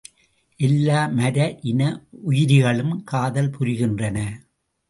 [0.59, 1.81] எல்லா மர இன
[2.23, 4.17] உயிரிகளும் காதல் புரிகின்றன.